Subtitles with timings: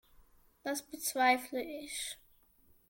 [0.63, 2.17] Das bezweifle ich.